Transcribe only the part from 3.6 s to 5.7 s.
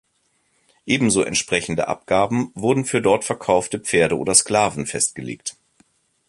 Pferde oder Sklaven festgelegt.